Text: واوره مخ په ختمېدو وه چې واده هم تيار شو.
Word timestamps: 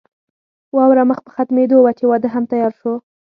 واوره 0.75 1.03
مخ 1.09 1.19
په 1.25 1.29
ختمېدو 1.35 1.77
وه 1.81 1.91
چې 1.97 2.03
واده 2.09 2.27
هم 2.33 2.43
تيار 2.51 2.71
شو. 2.79 2.93